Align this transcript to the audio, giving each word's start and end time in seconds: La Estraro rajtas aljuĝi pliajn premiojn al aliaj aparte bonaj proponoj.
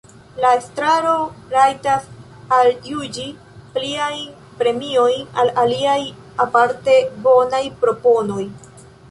La 0.43 0.51
Estraro 0.59 1.11
rajtas 1.51 2.07
aljuĝi 2.59 3.25
pliajn 3.75 4.25
premiojn 4.63 5.29
al 5.45 5.53
aliaj 5.67 5.99
aparte 6.49 6.99
bonaj 7.29 7.63
proponoj. 7.87 8.43